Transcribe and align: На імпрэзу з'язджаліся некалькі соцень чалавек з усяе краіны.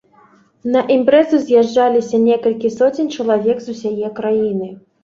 На 0.75 0.81
імпрэзу 0.95 1.41
з'язджаліся 1.43 2.23
некалькі 2.27 2.75
соцень 2.79 3.13
чалавек 3.19 3.57
з 3.69 3.79
усяе 3.79 4.07
краіны. 4.19 4.77